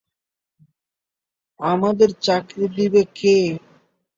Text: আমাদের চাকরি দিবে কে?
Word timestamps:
আমাদের 1.59 2.09
চাকরি 2.25 2.65
দিবে 2.77 3.01
কে? 3.15 3.37